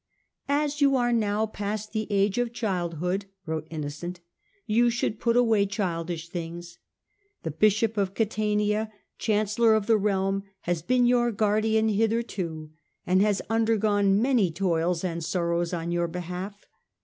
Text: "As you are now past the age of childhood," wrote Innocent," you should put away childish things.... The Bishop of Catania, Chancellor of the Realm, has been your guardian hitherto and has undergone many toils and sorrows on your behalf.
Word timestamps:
"As 0.63 0.81
you 0.81 0.95
are 0.95 1.13
now 1.13 1.45
past 1.45 1.91
the 1.93 2.07
age 2.11 2.39
of 2.39 2.51
childhood," 2.51 3.27
wrote 3.45 3.67
Innocent," 3.69 4.19
you 4.77 4.89
should 4.89 5.19
put 5.19 5.37
away 5.37 5.67
childish 5.67 6.27
things.... 6.27 6.79
The 7.43 7.51
Bishop 7.51 7.97
of 7.97 8.15
Catania, 8.15 8.91
Chancellor 9.19 9.75
of 9.75 9.85
the 9.85 9.97
Realm, 9.97 10.41
has 10.61 10.81
been 10.81 11.05
your 11.05 11.31
guardian 11.31 11.87
hitherto 11.87 12.71
and 13.05 13.21
has 13.21 13.43
undergone 13.47 14.19
many 14.19 14.49
toils 14.49 15.03
and 15.03 15.23
sorrows 15.23 15.71
on 15.71 15.91
your 15.91 16.07
behalf. 16.07 16.65